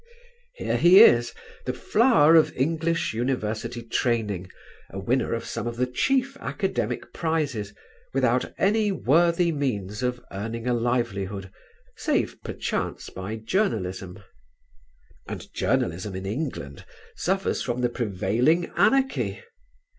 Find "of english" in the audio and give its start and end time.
2.33-3.13